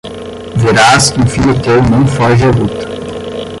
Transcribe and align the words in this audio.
Verás 0.55 1.11
que 1.11 1.21
um 1.21 1.27
filho 1.27 1.61
teu 1.61 1.79
não 1.91 2.07
foge 2.07 2.43
à 2.43 2.49
luta 2.49 2.87